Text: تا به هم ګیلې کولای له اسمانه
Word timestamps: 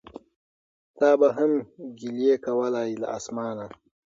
تا 0.97 1.09
به 1.19 1.27
هم 1.37 1.51
ګیلې 1.99 2.33
کولای 2.45 2.89
له 3.01 3.07
اسمانه 3.17 3.67